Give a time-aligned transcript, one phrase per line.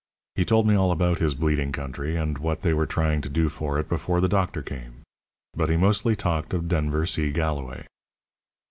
[0.33, 3.49] He told me all about his bleeding country, and what they were trying to do
[3.49, 5.03] for it before the doctor came.
[5.53, 7.29] But he mostly talked of Denver C.
[7.31, 7.85] Galloway.